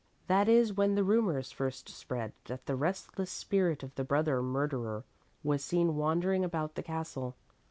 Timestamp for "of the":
3.83-4.03